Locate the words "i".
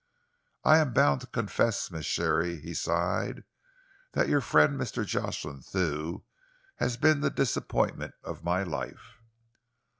0.63-0.79